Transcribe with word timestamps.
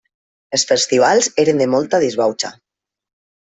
Els 0.57 0.63
festivals 0.69 1.29
eren 1.45 1.63
de 1.63 1.69
molta 1.75 2.01
disbauxa. 2.07 2.53